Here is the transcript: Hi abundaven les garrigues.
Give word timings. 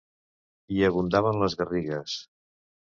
Hi 0.77 0.81
abundaven 0.89 1.41
les 1.45 1.59
garrigues. 1.61 2.19